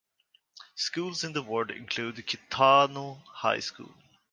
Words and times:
Schools 0.73 1.23
in 1.23 1.33
the 1.33 1.43
ward 1.43 1.69
include 1.69 2.15
Kitano 2.25 3.21
High 3.33 3.59
School. 3.59 3.93